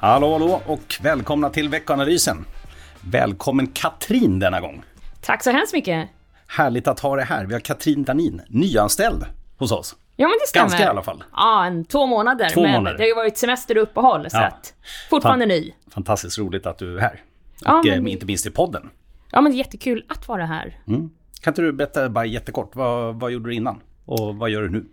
[0.00, 2.44] Hallå, hallå och välkomna till veckoanalysen.
[3.00, 4.82] Välkommen Katrin denna gång.
[5.20, 6.08] Tack så hemskt mycket.
[6.46, 7.44] Härligt att ha dig här.
[7.46, 9.24] Vi har Katrin Danin, nyanställd
[9.58, 9.96] hos oss.
[10.16, 10.64] Ja, men det stämmer.
[10.68, 11.24] Ganska i alla fall.
[11.32, 12.48] Ja, en, två månader.
[12.50, 12.96] Två men månader.
[12.96, 14.46] det har ju varit semesteruppehåll, så Ja.
[14.46, 14.74] att
[15.10, 15.48] fortfarande Fan.
[15.48, 15.72] ny.
[15.94, 17.22] Fantastiskt roligt att du är här.
[17.64, 18.90] Ja, Och men- eh, inte minst i podden.
[19.32, 20.76] Ja, men det är jättekul att vara här.
[20.88, 21.10] Mm.
[21.40, 23.80] Kan inte du berätta bara jättekort, vad, vad gjorde du innan?
[24.04, 24.84] Och vad gör du nu?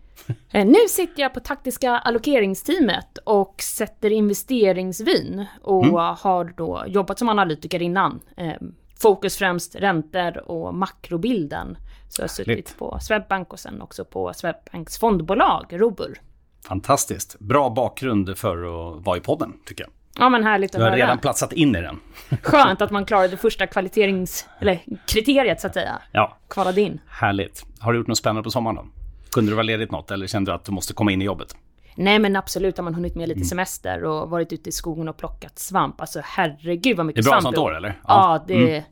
[0.52, 5.96] Eh, Nu sitter jag på taktiska allokeringsteamet och sätter investeringsvyn och Mm.
[6.20, 8.20] har då jobbat som analytiker innan.
[8.38, 8.54] Eh,
[9.02, 11.78] Fokus främst räntor och makrobilden.
[12.10, 12.78] Så jag har suttit Härligt.
[12.78, 16.22] på Swedbank och sen också på Swedbanks fondbolag, Robur.
[16.68, 17.40] Fantastiskt.
[17.40, 19.92] Bra bakgrund för att vara i podden, tycker jag.
[20.20, 21.00] Ja, men härligt att Du har höra.
[21.02, 22.00] redan platsat in i den.
[22.42, 24.48] Skönt att man klarade första kvaliterings...
[24.60, 26.02] Eller kriteriet, så att säga.
[26.12, 27.00] Ja, Kvalade in.
[27.08, 27.66] härligt.
[27.80, 28.86] Har du gjort något spännande på sommaren då?
[29.36, 31.56] Kunde du vara ledigt något eller kände du att du måste komma in i jobbet?
[31.96, 33.48] Nej men absolut har man hunnit med lite Mm.
[33.48, 36.02] semester och varit ute i skogen och plockat svamp.
[36.02, 37.44] Alltså herregud vad Det är mycket bra svamp.
[37.44, 38.00] sånt år, eller?
[38.08, 38.70] Ja, det Mm.
[38.76, 38.84] är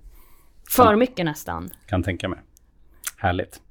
[0.69, 1.69] för mycket nästan.
[1.87, 2.39] Kan tänka mig.
[3.17, 3.61] Härligt.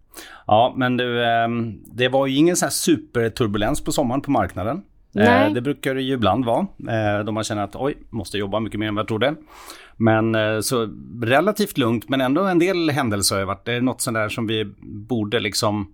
[0.47, 4.83] Ja, men du, ehm, det var ju ingen så här superturbulens på sommaren på marknaden.
[5.13, 5.47] Nej.
[5.47, 6.61] Eh, Det brukar det ju ibland vara,
[7.19, 9.35] eh, då man känner att oj, måste jobba mycket mer än vad jag trodde.
[9.97, 10.89] Men eh, så
[11.23, 13.65] relativt lugnt, men ändå en del händelser har ju varit.
[13.65, 14.65] Det är något sånt där som vi
[15.09, 15.93] borde liksom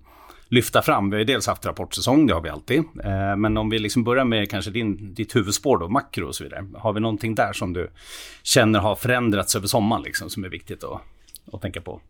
[0.49, 1.11] lyfta fram.
[1.11, 2.79] Vi har ju dels haft rapportsäsong, det har vi alltid.
[3.05, 6.45] Eh, Men om vi liksom börjar med kanske din, ditt huvudspår då, makro och så
[6.45, 6.67] vidare.
[6.77, 7.91] Har vi någonting där som du
[8.43, 11.01] känner har förändrats över sommaren liksom, som är viktigt att,
[11.53, 12.01] att tänka på?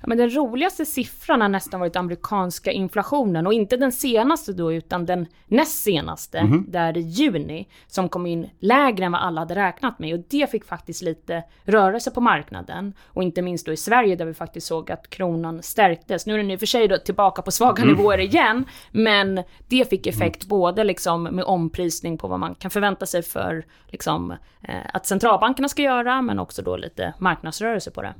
[0.00, 4.72] Ja, men den roligaste siffran har nästan varit amerikanska inflationen och inte den senaste då
[4.72, 6.64] utan den näst senaste Mhm.
[6.68, 10.50] där i juni som kom in lägre än vad alla hade räknat med och det
[10.50, 14.66] fick faktiskt lite rörelse på marknaden och inte minst då i Sverige där vi faktiskt
[14.66, 16.26] såg att kronan stärktes.
[16.26, 17.94] Nu är den i och för sig då tillbaka på svaga Mm.
[17.96, 23.06] nivåer igen men det fick effekt både liksom med omprisning på vad man kan förvänta
[23.06, 24.30] sig för liksom
[24.62, 28.14] eh, att centralbankerna ska göra men också då lite marknadsrörelse på det.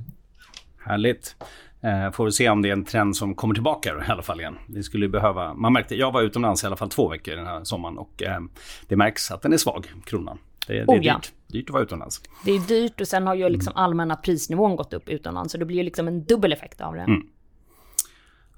[0.85, 1.35] Härligt.
[1.81, 4.39] Eh, får vi se om det är en trend som kommer tillbaka i alla fall
[4.39, 4.57] igen.
[4.67, 7.63] Vi skulle behöva, man märkte, jag var utomlands i alla fall två veckor den här
[7.63, 8.39] sommaren och eh,
[8.87, 10.37] det märks att den är svag, kronan.
[10.67, 11.13] Det, det är Oh, ja.
[11.13, 12.21] dyrt, dyrt att vara utomlands.
[12.45, 15.65] Det är dyrt och sen har ju liksom allmänna prisnivån gått upp utomlands så det
[15.65, 17.01] blir ju liksom en dubbel effekt av det.
[17.01, 17.21] Mm.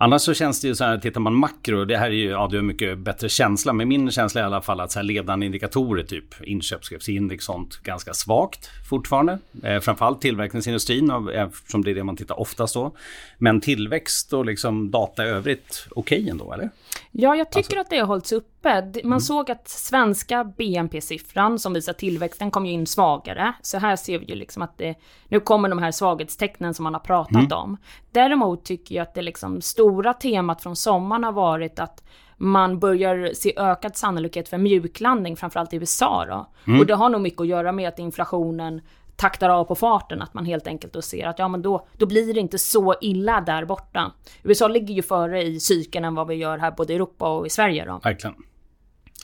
[0.03, 2.47] Annars så känns det ju så här, tittar man makro, det här är ju, ja
[2.51, 5.03] du har mycket bättre känsla, men min känsla är i alla fall att så här
[5.03, 9.40] ledande indikatorer, typ inköpschefsindex sånt, ganska svagt fortfarande.
[9.63, 12.95] Eh, framförallt tillverkningsindustrin, eftersom det är det man tittar oftast då.
[13.38, 16.69] Men tillväxt och liksom data i övrigt, okej ändå, eller?
[17.11, 18.91] Ja, jag tycker att det har hållits uppe.
[19.03, 23.53] Man såg att svenska BNP-siffran som visar tillväxten kom ju in svagare.
[23.61, 24.95] Så här ser vi ju liksom att det,
[25.27, 27.77] nu kommer de här svaghetstecknen som man har pratat om.
[28.11, 32.03] Däremot tycker jag att det liksom stora temat från sommaren har varit att
[32.38, 36.49] man börjar se ökad sannolikhet för mjuklandning, framförallt i USA då.
[36.79, 38.81] Och det har nog mycket att göra med att inflationen
[39.21, 42.05] taktar av på farten, att man helt enkelt då ser att ja men då, då
[42.05, 44.11] blir det inte så illa där borta.
[44.43, 47.47] USA ligger ju före i cykeln än vad vi gör här både i Europa och
[47.47, 47.99] i Sverige då.
[48.03, 48.35] Verkligen.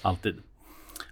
[0.01, 0.35] Alltid.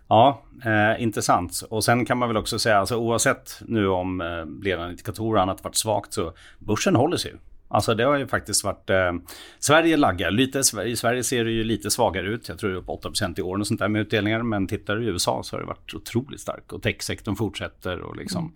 [0.08, 1.64] Ja, eh, intressant.
[1.70, 5.42] Och sen kan man väl också säga, alltså, oavsett nu om eh, ledande indikatorer och
[5.42, 7.38] annat varit svagt så börsen håller sig ju.
[7.76, 8.90] Alltså det har ju faktiskt varit...
[8.90, 9.14] Eh,
[9.60, 10.60] Sverige laggar lite.
[10.86, 12.50] I Sverige ser det ju lite svagare ut.
[12.50, 14.44] Jag tror det är upp 8% i år och sånt där med utdelningar.
[14.44, 16.72] Men tittar du i USA så har det varit otroligt starkt.
[16.72, 18.54] Och techsektorn fortsätter och liksom...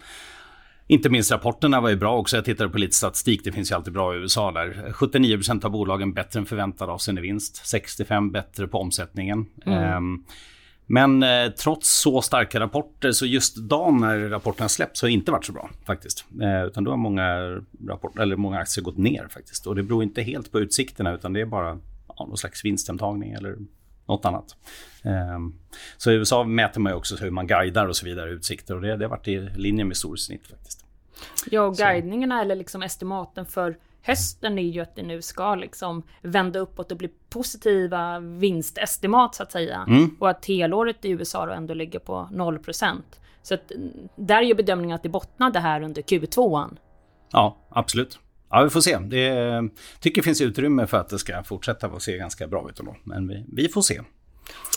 [0.87, 2.37] Inte minst rapporterna var ju bra också.
[2.37, 3.41] Jag tittade på lite statistik.
[3.43, 4.91] Det finns ju alltid bra i USA där.
[4.93, 7.65] 79% av bolagen bättre än förväntad avseende vinst.
[7.65, 9.45] 65 bättre på omsättningen.
[9.65, 10.23] Ehm,
[10.91, 15.45] men eh, trots så starka rapporter så just dagen när rapporterna släpps har inte varit
[15.45, 16.25] så bra faktiskt.
[16.41, 19.67] Eh, utan då har många, rapport, eller många aktier gått ner faktiskt.
[19.67, 23.31] Och det beror inte helt på utsikterna utan det är bara ja, någon slags vinsthemtagning
[23.31, 23.57] eller
[24.05, 24.55] något annat.
[25.03, 25.53] Ehm,
[25.97, 28.81] så i USA mäter man ju också hur man guidar och så vidare utsikter och
[28.81, 30.85] det, det har varit i linje med storsnitt faktiskt.
[31.51, 33.77] Ja, och guidningarna eller liksom estimaten för
[34.09, 39.43] hösten är ju att det nu ska liksom vända uppåt och bli positiva vinstestimat så
[39.43, 39.85] att säga.
[40.19, 42.95] Och att helåret i USA då ändå ligger på 0%.
[43.41, 46.77] Så att mm, där är ju bedömningen att det bottnade här under Q2.
[47.31, 48.19] Ja, absolut.
[48.49, 48.97] Ja, vi får se.
[48.97, 49.69] Det är,
[49.99, 52.95] tycker det finns utrymme för att det ska fortsätta att se ganska bra ut ändå.
[53.03, 54.01] Men vi, vi får se.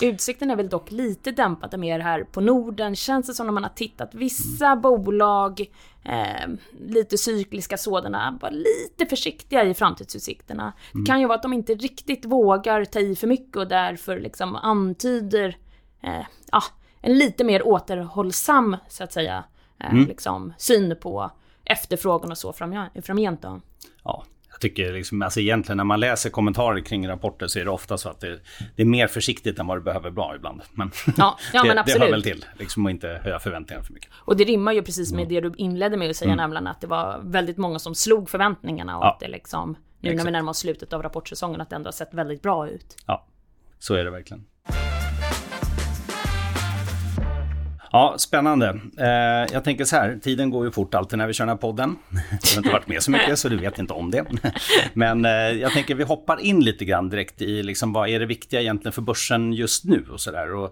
[0.02, 2.96] Utsikten är väl dock lite dämpade mer här på Norden.
[2.96, 5.60] Känns det som när man har tittat vissa bolag,
[6.04, 6.48] eh,
[6.88, 10.72] lite cykliska sådana, var lite försiktiga i framtidsutsikterna.
[10.92, 14.20] Det kan ju vara att de inte riktigt vågar ta i för mycket och därför
[14.20, 15.56] liksom antyder
[16.02, 16.62] eh, ja,
[17.00, 19.44] en lite mer återhållsam, så att säga,
[19.80, 21.30] eh, liksom, syn på
[21.64, 22.52] efterfrågan och så
[23.02, 23.60] framgent då.
[24.04, 24.24] Ja,
[24.62, 28.08] tycker liksom, alltså egentligen när man läser kommentarer kring rapporter så är det ofta så
[28.08, 28.40] att det,
[28.76, 30.62] det är mer försiktigt än vad det behöver vara ibland.
[30.72, 32.00] Men, ja, ja, det, men absolut.
[32.00, 34.10] det hör väl till, liksom att inte höja förväntningarna för mycket.
[34.14, 36.36] Och det rimmar ju precis med det du inledde med att säga, mm.
[36.36, 39.12] nämligen att det var väldigt många som slog förväntningarna och ja.
[39.12, 40.16] att det liksom, nu Exakt.
[40.16, 42.96] när vi närmar oss slutet av rapportsäsongen, att det ändå har sett väldigt bra ut.
[43.06, 43.26] Ja,
[43.78, 44.44] så är det verkligen.
[47.92, 48.80] Ja, spännande.
[48.98, 51.60] Eh, jag tänker så här, tiden går ju fort alltid när vi kör den här
[51.60, 51.96] podden.
[52.10, 54.24] Du har inte varit med så mycket så du vet inte om det.
[54.94, 58.26] Men eh, jag tänker vi hoppar in lite grann direkt i liksom, vad är det
[58.26, 60.64] viktiga egentligen för börsen just nu och sådär.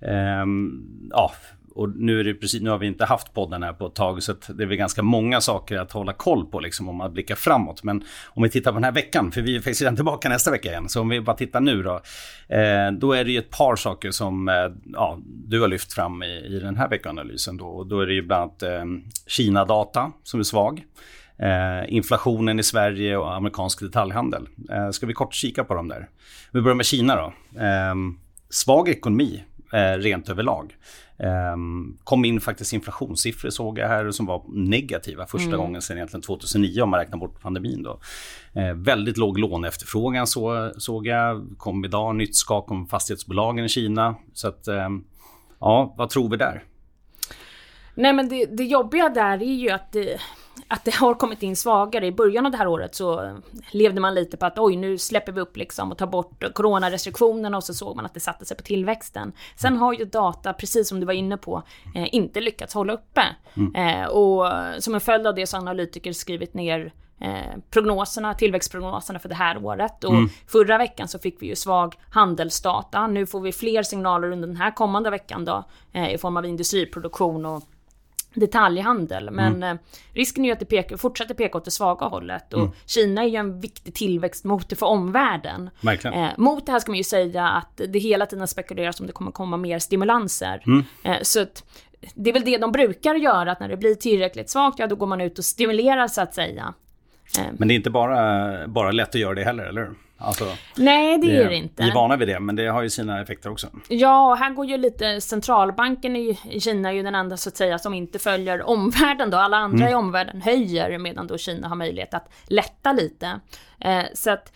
[0.00, 0.46] Eh,
[1.10, 1.32] ja,
[1.76, 4.22] och nu, är det precis, nu har vi inte haft podden här på ett tag
[4.22, 7.34] så det är väl ganska många saker att hålla koll på liksom, om man blickar
[7.34, 7.82] framåt.
[7.82, 10.50] Men om vi tittar på den här veckan, för vi är faktiskt redan tillbaka nästa
[10.50, 10.88] vecka igen.
[10.88, 12.00] Så om vi bara tittar nu då.
[12.48, 16.22] Eh, då är det ju ett par saker som eh, ja, du har lyft fram
[16.22, 17.56] i, i den här veckanalysen.
[17.56, 18.84] Då, och då är det ju bland annat eh,
[19.26, 20.84] Kina-data som är svag.
[21.38, 24.48] Eh, inflationen i Sverige och amerikansk detaljhandel.
[24.70, 26.08] Eh, ska vi kort kika på dem där?
[26.52, 27.60] Vi börjar med Kina då.
[27.60, 27.94] Eh,
[28.50, 29.42] svag ekonomi
[29.98, 30.76] rent överlag.
[31.54, 35.60] Um, kom in faktiskt inflationssiffror såg jag här som var negativa första mm.
[35.60, 37.82] gången sedan egentligen 2009 om man räknar bort pandemin.
[37.82, 38.00] Då.
[38.56, 41.54] Uh, väldigt låg låneefterfrågan så, såg jag.
[41.58, 44.14] Kom idag nytt skak om fastighetsbolagen i Kina.
[44.32, 45.04] Så att, um,
[45.60, 46.62] ja, vad tror vi där?
[47.94, 50.20] Nej men det, det jobbiga där är ju att det,
[50.68, 52.06] att det har kommit in svagare.
[52.06, 53.38] I början av det här året så
[53.70, 57.56] levde man lite på att oj, nu släpper vi upp liksom och tar bort coronarestriktionerna
[57.56, 59.32] och så såg man att det satte sig på tillväxten.
[59.56, 61.62] Sen har ju data, precis som du var inne på,
[61.94, 63.22] eh, inte lyckats hålla uppe.
[63.54, 63.74] Mm.
[63.74, 69.18] Eh, och som en följd av det så har analytiker skrivit ner Eh, prognoserna, tillväxtprognoserna
[69.18, 70.04] för det här året.
[70.04, 70.28] Och mm.
[70.46, 73.06] förra veckan så fick vi ju svag handelsdata.
[73.06, 76.46] Nu får vi fler signaler under den här kommande veckan då eh, i form av
[76.46, 77.62] industriproduktion och
[78.40, 79.30] detaljhandel.
[79.30, 79.78] Men mm.
[80.12, 82.52] Risken är ju att det pekar, fortsätter peka åt det svaga hållet.
[82.52, 82.72] Och mm.
[82.86, 85.70] Kina är ju en viktig tillväxtmotor för omvärlden.
[86.04, 89.12] Eh, mot det här ska man ju säga att det hela tiden spekuleras om det
[89.12, 90.62] kommer komma mer stimulanser.
[90.66, 90.84] Mm.
[91.04, 91.64] Eh, så att,
[92.14, 94.96] det är väl det de brukar göra, att när det blir tillräckligt svagt, ja då
[94.96, 96.74] går man ut och stimulerar så att säga.
[97.38, 97.44] Eh.
[97.58, 100.44] Men det är inte bara, bara lätt att göra det heller, eller Alltså,
[100.76, 101.82] Nej, det, det är det inte.
[101.82, 103.66] Vi är vana vid det, men det har ju sina effekter också.
[103.88, 107.78] Ja, här går ju lite centralbanken i Kina är ju den enda så att säga
[107.78, 109.36] som inte följer omvärlden då.
[109.36, 109.92] Alla andra mm.
[109.92, 113.40] i omvärlden höjer medan då Kina har möjlighet att lätta lite.
[113.80, 114.52] Eh, så att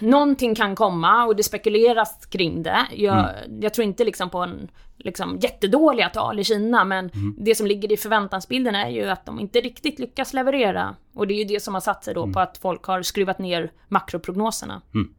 [0.00, 2.86] någonting kan komma och det spekuleras kring det.
[2.92, 3.60] Jag, mm.
[3.62, 7.34] jag tror inte liksom på en liksom jättedåliga tal i Kina, men mm.
[7.38, 10.96] det som ligger i förväntansbilden är ju att de inte riktigt lyckas leverera.
[11.14, 12.32] Och det är ju det som har satt sig då mm.
[12.32, 14.82] på att folk har skruvat ner makroprognoserna.
[14.94, 15.14] Mm.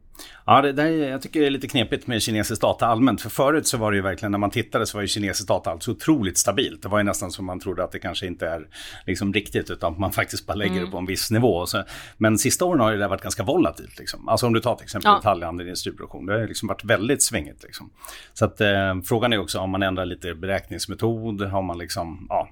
[0.46, 3.20] Ja, det där, jag tycker det är lite knepigt med kinesisk data allmänt.
[3.20, 5.70] För förut så var det ju verkligen, när man tittade så var ju kinesisk data
[5.70, 6.82] alltså otroligt stabilt.
[6.82, 8.66] Det var ju nästan som man trodde att det kanske inte är
[9.06, 10.84] liksom riktigt, utan man faktiskt bara lägger mm.
[10.84, 11.66] det på en viss nivå.
[11.66, 11.84] Så,
[12.18, 13.98] men sista åren har det varit ganska volatilt.
[13.98, 14.28] Liksom.
[14.28, 15.16] Alltså om du tar till exempel ja.
[15.16, 17.62] detaljhandel i industriproduktion, det har liksom varit väldigt svängigt.
[17.62, 17.90] Liksom.
[18.32, 22.48] Så att eh, frågan är också om man ändrar lite beräkningsmetod, har man liksom, ja,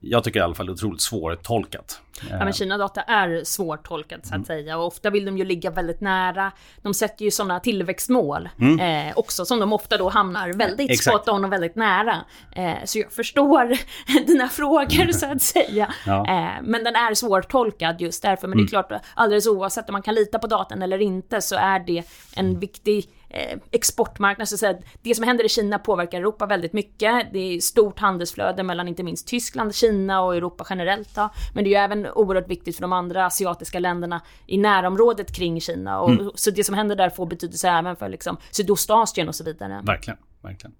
[0.00, 2.00] jag tycker i alla fall det är otroligt svårtolkat.
[2.30, 4.44] Ja, men Kina-data är svårtolkat så att mm.
[4.44, 6.52] säga och ofta vill de ju ligga väldigt nära.
[6.82, 9.08] De sätter ju sådana tillväxtmål mm.
[9.08, 11.16] eh, också som de ofta då hamnar väldigt Exakt.
[11.16, 12.16] spot on och väldigt nära.
[12.52, 13.76] Eh, så jag förstår
[14.26, 15.94] dina frågor så att säga.
[16.06, 16.26] Ja.
[16.28, 18.48] Eh, men den är svårtolkad just därför.
[18.48, 18.84] Men det är mm.
[18.86, 22.04] klart, alldeles oavsett om man kan lita på datan eller inte så är det
[22.36, 23.23] en viktig eh,
[23.70, 24.48] exportmarknad.
[24.48, 27.32] Så att det som händer i Kina påverkar Europa väldigt mycket.
[27.32, 31.14] Det är stort handelsflöde mellan inte minst Tyskland, Kina och Europa generellt.
[31.14, 31.30] Då.
[31.54, 35.60] Men det är ju även oerhört viktigt för de andra asiatiska länderna i närområdet kring
[35.60, 36.00] Kina.
[36.00, 36.30] Och, mm.
[36.34, 39.82] Så det som händer där får betydelse även för liksom, Sydostasien och så vidare.
[39.86, 40.74] Verkligen, verkligen.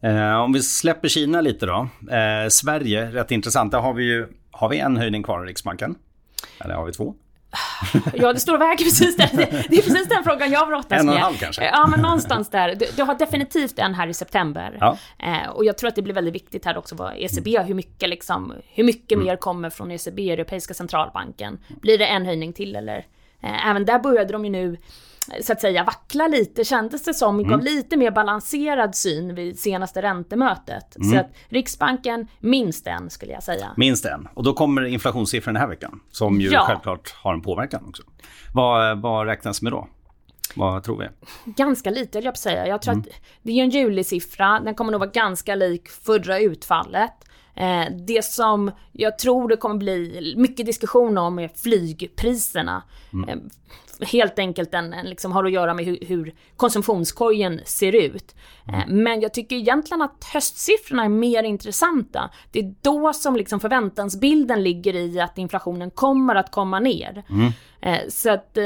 [0.00, 1.88] Eh, om vi släpper Kina lite då.
[2.10, 3.72] Eh, Sverige, rätt intressant.
[3.72, 5.94] Där har vi ju har vi en höjning kvar i Riksbanken.
[6.60, 7.14] Eller har vi två?
[8.14, 9.30] Ja, det står och väger precis där.
[9.68, 11.00] Det, är precis den frågan jag brottas med.
[11.00, 11.64] En och en halv kanske?
[11.64, 12.74] Ja, men någonstans där.
[12.74, 14.78] Du, du har definitivt en här i september.
[14.80, 14.98] Ja.
[15.18, 18.08] Eh, och jag tror att det blir väldigt viktigt här också vad ECB, hur mycket,
[18.08, 19.26] liksom, hur mycket mm.
[19.26, 21.58] mer kommer från ECB, Europeiska centralbanken.
[21.68, 23.06] Blir det en höjning till eller?
[23.42, 24.76] Eh, även där började de ju nu
[25.42, 27.50] så att säga vackla lite kändes det som, mm.
[27.50, 30.96] gav lite mer balanserad syn vid senaste räntemötet.
[30.96, 31.10] Mm.
[31.10, 33.70] Så att Riksbanken, minst en skulle jag säga.
[33.76, 34.28] Minst en.
[34.34, 36.64] Och då kommer inflationssiffran den här veckan, som ju ja.
[36.66, 38.02] självklart har en påverkan också.
[38.54, 39.88] Vad, vad räknas med då?
[40.56, 41.08] Vad tror vi?
[41.52, 42.66] Ganska lite, jag på säga.
[42.66, 43.04] Jag tror mm.
[43.08, 47.12] att det är en julisiffra, den kommer nog vara ganska lik förra utfallet.
[47.54, 52.82] Eh, det som jag tror det kommer bli mycket diskussion om är flygpriserna.
[53.12, 53.28] Mm.
[53.28, 53.36] Eh,
[54.00, 58.34] helt enkelt en, en liksom har att göra med hur, hur konsumtionskorgen ser ut.
[58.68, 59.02] Mm.
[59.02, 62.30] Men jag tycker egentligen att höstsiffrorna är mer intressanta.
[62.52, 67.24] Det är då som liksom förväntansbilden ligger i att inflationen kommer att komma ner.
[67.30, 67.52] Mm.
[67.84, 68.64] Eh, så att eh,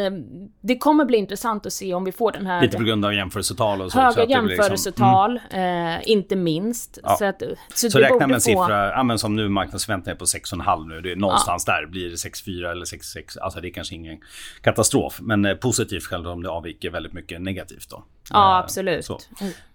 [0.60, 2.62] det kommer bli intressant att se om vi får den här...
[2.62, 3.98] Lite på grund av jämförelsetal och så.
[3.98, 6.02] Höga så liksom- jämförelsetal, liksom, mm.
[6.04, 6.98] inte minst.
[7.02, 7.16] Ja.
[7.16, 7.42] Så, att,
[7.74, 8.40] så, så räkna med en få...
[8.40, 11.00] siffra, ja, men som nu marknadsförväntningen är på 6,5 nu.
[11.00, 11.72] Det är någonstans ja.
[11.72, 11.86] där.
[11.86, 13.38] Blir det 6,4 eller 6,6?
[13.38, 14.18] Alltså det är kanske ingen
[14.60, 15.18] katastrof.
[15.20, 18.04] Men positivt själv om det avviker väldigt mycket negativt då.
[18.30, 19.08] Ja, absolut.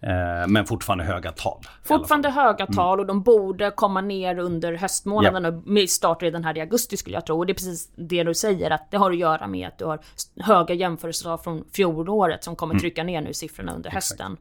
[0.02, 0.52] Mm.
[0.52, 1.60] Men fortfarande höga tal.
[1.84, 2.76] Fortfarande höga mm.
[2.76, 5.66] tal och de borde komma ner under höstmånaden yep.
[5.66, 7.38] med start redan här i augusti skulle jag tro.
[7.38, 9.86] Och det är precis det du säger att det har att göra med att du
[9.86, 10.00] har
[10.40, 12.82] höga jämförelser från fjolåret som kommer mm.
[12.82, 14.38] trycka ner nu siffrorna under hösten.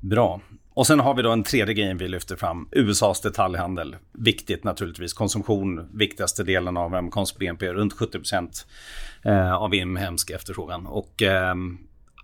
[0.00, 0.40] Bra.
[0.74, 2.68] Och sen har vi då en tredje grej vi lyfter fram.
[2.72, 3.96] USAs detaljhandel.
[4.12, 5.12] Viktigt naturligtvis.
[5.12, 7.72] Konsumtion, viktigaste delen av amerikansk BNP.
[7.72, 8.18] Runt 70
[9.22, 10.86] eh, av inhemsk efterfrågan.
[10.86, 11.78] Och ehm,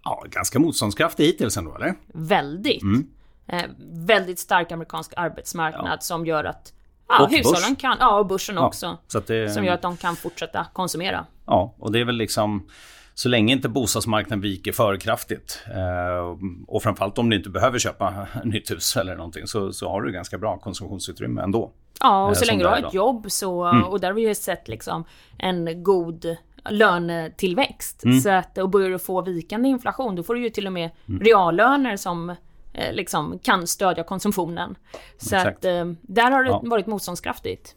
[0.04, 1.94] ja, ganska motståndskraftig hittills ändå, eller?
[2.14, 2.82] Väldigt.
[2.82, 3.06] Mm.
[3.48, 6.00] Eh, väldigt stark amerikansk arbetsmarknad ja.
[6.00, 6.72] som gör att
[7.08, 7.78] ja, och hushållen börs.
[7.78, 8.98] kan, ja och börsen ja, också.
[9.26, 11.26] Det, som gör att de kan fortsätta konsumera.
[11.46, 12.66] Ja, och det är väl liksom
[13.14, 16.36] så länge inte bostadsmarknaden viker för kraftigt eh,
[16.66, 20.12] och framförallt om du inte behöver köpa nytt hus eller någonting så, så har du
[20.12, 21.72] ganska bra konsumtionsutrymme ändå.
[22.00, 23.84] Ja, och eh, så länge du har ett jobb så, mm.
[23.84, 25.04] och där har vi ju sett liksom
[25.38, 26.36] en god
[26.70, 28.04] lönetillväxt.
[28.04, 28.20] Mm.
[28.20, 30.90] Så att, och börjar du få vikande inflation, då får du ju till och med
[31.08, 31.20] mm.
[31.20, 32.34] reallöner som
[32.76, 34.76] eh, liksom kan stödja konsumtionen.
[35.18, 35.58] Så Exakt.
[35.58, 36.62] att eh, där har det ja.
[36.64, 37.74] varit motståndskraftigt.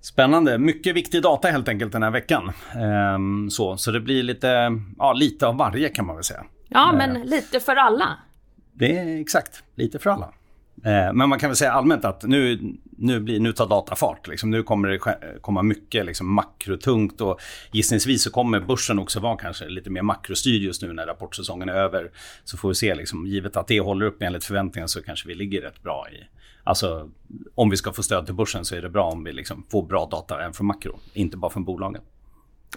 [0.00, 0.58] Spännande.
[0.58, 2.52] Mycket viktig data helt enkelt den här veckan.
[2.74, 6.44] Ehm, så, så det blir lite, ja, lite av varje kan man väl säga.
[6.68, 7.22] Ja, men ehm.
[7.22, 8.18] lite för alla.
[8.72, 10.32] Det är exakt, lite för alla.
[10.84, 12.60] Eh, men man kan väl säga allmänt att nu,
[12.98, 14.28] nu, blir, nu tar data fart.
[14.28, 14.50] Liksom.
[14.50, 14.98] Nu kommer det
[15.40, 17.40] komma mycket liksom, makrotungt och
[17.72, 21.74] gissningsvis så kommer börsen också vara kanske lite mer makrostyrd just nu när rapportsäsongen är
[21.74, 22.10] över.
[22.44, 25.34] Så får vi se, liksom, givet att det håller upp enligt förväntningarna så kanske vi
[25.34, 26.24] ligger rätt bra i.
[26.64, 27.10] Alltså
[27.54, 29.82] om vi ska få stöd till börsen så är det bra om vi liksom får
[29.82, 32.02] bra data även från makro, inte bara från bolagen.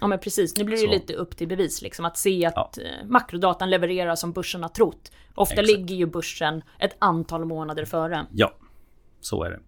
[0.00, 2.54] Ja men precis, nu blir det ju lite upp till bevis liksom att se att
[2.56, 2.82] ja.
[2.82, 5.12] Eh, makrodatan levererar som börsen har trott.
[5.34, 5.78] Ofta Exakt.
[5.78, 8.26] ligger ju börsen ett antal månader före.
[8.32, 8.52] Ja,
[9.20, 9.60] så är det.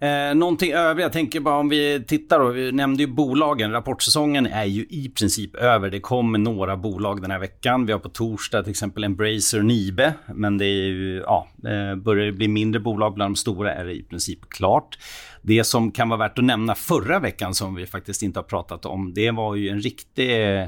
[0.00, 4.46] Eh, någonting övrigt, jag tänker bara om vi tittar då, vi nämnde ju bolagen, rapportsäsongen
[4.46, 5.90] är ju i princip över.
[5.90, 7.86] Det kommer några bolag den här veckan.
[7.86, 12.26] Vi har på torsdag till exempel Embracer Nibe, men det är ju, ja, eh, börjar
[12.26, 14.98] det bli mindre bolag bland de stora är det i princip klart.
[15.42, 18.86] Det som kan vara värt att nämna förra veckan som vi faktiskt inte har pratat
[18.86, 20.66] om, det var ju en riktig eh,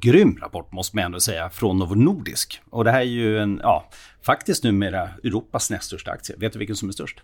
[0.00, 2.60] grym rapport måste man ändå säga från Novo Nordisk.
[2.70, 3.90] Och det här är ju en, ja,
[4.22, 6.36] faktiskt numera Europas näst största aktie.
[6.38, 7.22] Vet du vilken som är störst?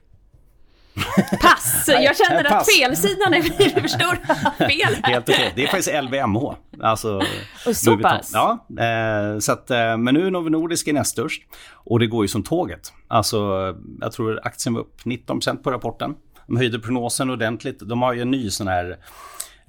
[1.40, 1.84] Pass!
[1.88, 2.68] Jag känner att Pass.
[2.78, 3.42] felsidan är
[3.80, 4.18] för stor.
[4.58, 4.94] Fel.
[5.02, 5.52] Helt okej.
[5.56, 6.54] Det är faktiskt LVMH.
[6.82, 7.22] Alltså,
[7.66, 8.30] och så pass?
[8.34, 11.42] Ja, eh, så att, eh, men nu är Novo Nordisk näst störst.
[11.72, 12.92] Och det går ju som tåget.
[13.08, 16.14] Alltså, jag tror aktien var upp 19% på rapporten.
[16.46, 17.78] De höjde prognosen ordentligt.
[17.80, 18.96] De har ju en ny sån här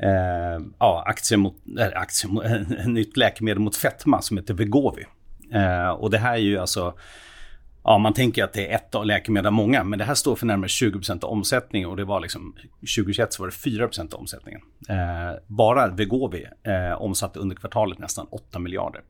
[0.04, 2.44] eh, ja, aktie mot, äh, aktie mot,
[2.86, 5.06] nytt läkemedel mot fetma som heter Vegovi.
[5.54, 6.94] Eh, och det här är ju alltså
[7.90, 10.46] Ja, man tänker att det är ett läkemedel av många, men det här står för
[10.46, 14.62] närmare 20 av omsättningen och det var liksom 2021 så var det 4 av omsättningen.
[14.90, 19.02] Eh, bara Vegovi eh, omsatte under kvartalet nästan 8 miljarder.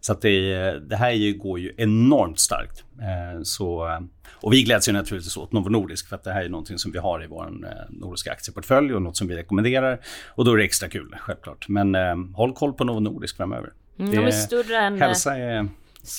[0.00, 2.84] Så att det, det här ju, går ju enormt starkt.
[3.00, 3.98] Eh, så,
[4.30, 6.92] och vi gläds ju naturligtvis åt Novo Nordisk för att det här är någonting som
[6.92, 10.00] vi har i vår eh, nordiska aktieportfölj och något som vi rekommenderar.
[10.28, 11.68] Och då är det extra kul, självklart.
[11.68, 13.72] Men eh, håll koll på Novo Nordisk framöver.
[13.98, 15.00] Mm, det, de är större än...
[15.00, 15.68] Hälsa är,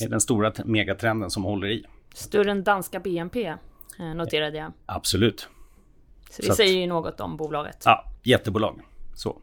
[0.02, 1.86] är den stora megatrenden som håller i.
[2.16, 3.46] Större än danska BNP
[4.00, 4.74] eh, noterade jag.
[4.86, 5.48] Absolut.
[6.30, 7.82] Så det Så säger ju något om bolaget.
[7.86, 8.82] Ja, jättebolag.
[9.16, 9.42] Så.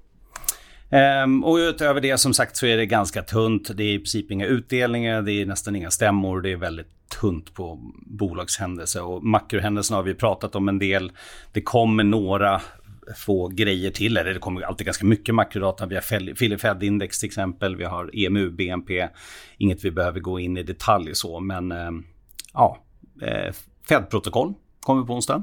[0.91, 3.77] Ehm, och utöver det som sagt så är det ganska tunt.
[3.77, 6.41] Det är i princip inga utdelningar, det är nästan inga stämmor.
[6.41, 9.03] Det är väldigt tunt på bolagshändelser.
[9.03, 11.13] Och makrohändelserna har vi pratat om en del.
[11.53, 12.61] Det kommer några
[13.17, 14.17] få grejer till.
[14.17, 15.87] Eller det kommer alltid ganska mycket makrodata.
[15.87, 17.77] Vi har Philly Fed-index till exempel.
[17.77, 19.09] Vi har EMU, BNP.
[19.59, 22.05] Inget vi behöver gå in i detalj så, men ehm,
[22.53, 22.79] ja,
[23.23, 23.55] eh,
[23.89, 25.43] Fed-protokoll kommer på onsdag.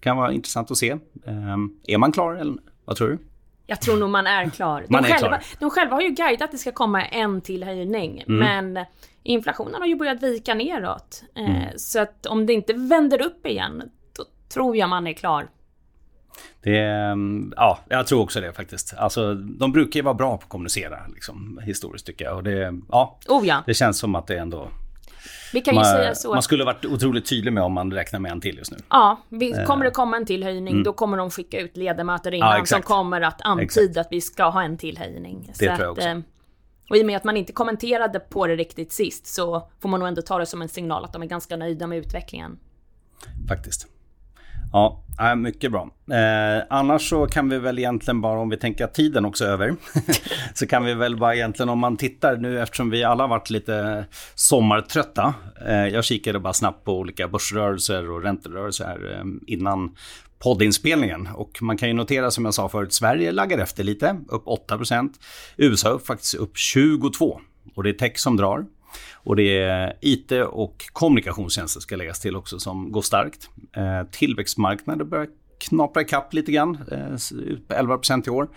[0.00, 0.90] Kan vara intressant att se.
[1.26, 3.18] Eh, är man klar eller vad tror du?
[3.66, 4.80] Jag tror nog man är klar.
[4.80, 5.42] De, man är själva, klar.
[5.60, 8.24] de själva har ju guidat att det ska komma en till höjning.
[8.28, 8.38] Mm.
[8.38, 8.86] Men
[9.22, 11.22] inflationen har ju börjat vika neråt.
[11.36, 11.78] Eh, mm.
[11.78, 13.82] Så att om det inte vänder upp igen,
[14.16, 15.48] då tror jag man är klar.
[16.62, 16.76] Det,
[17.56, 18.94] ja, jag tror också det faktiskt.
[18.94, 22.36] Alltså, de brukar ju vara bra på att kommunicera liksom, historiskt tycker jag.
[22.36, 23.62] Och det, ja, oh ja.
[23.66, 24.68] det känns som att det ändå
[25.52, 26.34] Vi kan ju man, säga så.
[26.34, 28.78] Man skulle varit otroligt tydlig med om man räknar med en till just nu.
[28.88, 30.84] Ja, vi, kommer det komma en till höjning mm.
[30.84, 34.44] då kommer de skicka ut ledamöter innan ja, som kommer att antyda att vi ska
[34.44, 35.46] ha en till höjning.
[35.46, 36.08] Det så tror jag också.
[36.08, 36.18] Eh,
[36.90, 40.00] och i och med att man inte kommenterade på det riktigt sist så får man
[40.00, 42.58] nog ändå ta det som en signal att de är ganska nöjda med utvecklingen.
[43.48, 43.86] Faktiskt.
[44.72, 45.90] Ja, äh, mycket bra.
[46.10, 49.48] Eh, annars så kan vi väl egentligen bara, om vi tänker att tiden också är
[49.48, 49.74] över,
[50.54, 54.04] så kan vi väl bara egentligen om man tittar nu eftersom vi alla varit lite
[54.34, 55.34] sommartrötta.
[55.66, 59.24] Eh, jag kikade bara snabbt på olika börsrörelser och ränterörelser här eh,
[59.54, 59.96] innan
[60.38, 61.28] poddinspelningen.
[61.34, 65.10] Och man kan ju notera som jag sa förut, Sverige laggar efter lite, upp 8%.
[65.56, 67.38] USA upp faktiskt upp 22%.
[67.74, 68.64] Och det är tech som drar.
[69.22, 73.50] Och det är IT och kommunikationstjänster ska läggas till också som går starkt.
[73.76, 75.26] Eh, tillväxtmarknader börjar
[75.60, 78.48] knapra ikapp lite grann, eh, 11% i år.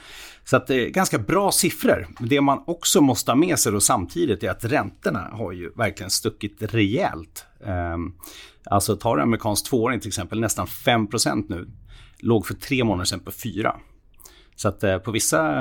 [0.43, 2.07] Så att det är ganska bra siffror.
[2.19, 6.09] Det man också måste ha med sig då samtidigt är att räntorna har ju verkligen
[6.09, 7.45] stuckit rejält.
[7.65, 7.97] Eh,
[8.65, 11.67] alltså tar en amerikansk tvååring till exempel nästan 5% nu.
[12.19, 13.75] Låg för tre månader sedan på 4.
[14.55, 15.53] Så att eh, på vissa,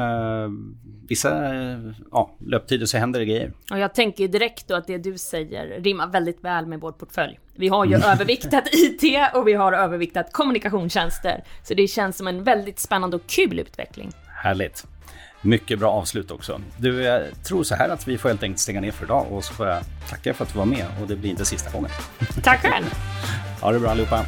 [1.08, 1.44] vissa
[2.10, 3.52] ja, löptider så händer det grejer.
[3.70, 7.38] Och jag tänker direkt då att det du säger rimmar väldigt väl med vår portfölj.
[7.54, 9.02] Vi har ju överviktat IT
[9.34, 11.44] och vi har överviktat kommunikationstjänster.
[11.62, 14.12] Så det känns som en väldigt spännande och kul utveckling.
[14.26, 14.86] Härligt.
[15.44, 16.60] Mycket bra avslut också.
[16.76, 19.44] Du, jag tror så här att vi får helt enkelt stänga ner för idag och
[19.44, 21.90] så får jag tacka för att du var med och det blir inte sista gången.
[22.42, 22.84] Tack själv.
[23.60, 24.24] ha det bra allihopa.